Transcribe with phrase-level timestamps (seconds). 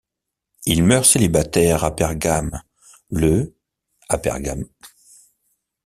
[0.65, 2.63] Il meurt célibataire à Bergame
[3.11, 3.55] le
[4.09, 4.65] à Bergame.